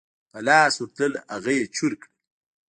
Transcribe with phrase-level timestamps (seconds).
[0.31, 2.11] په لاس ورتلل هغه یې چور کړل.